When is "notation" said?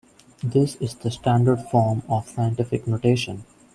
2.87-3.45